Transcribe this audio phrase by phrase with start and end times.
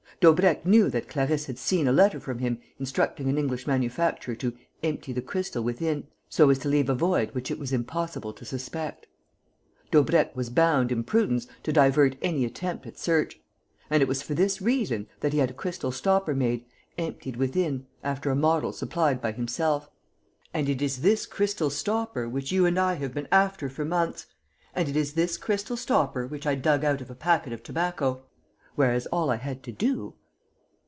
[0.19, 4.53] Daubrecq knew that Clarisse had seen a letter from him instructing an English manufacturer to
[4.83, 8.45] 'empty the crystal within, so as to leave a void which it was unpossible to
[8.45, 9.07] suspect.'
[9.89, 13.39] Daubrecq was bound, in prudence, to divert any attempt at search.
[13.89, 16.65] And it was for this reason that he had a crystal stopper made,
[16.99, 19.89] 'emptied within,' after a model supplied by himself.
[20.53, 24.27] And it is this crystal stopper which you and I have been after for months;
[24.75, 28.21] and it is this crystal stopper which I dug out of a packet of tobacco.
[28.73, 30.13] Whereas all I had to do...."